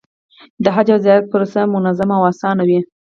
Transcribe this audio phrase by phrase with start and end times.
[0.63, 2.79] د حج او زیارت پروسه منظمه او اسانه وي.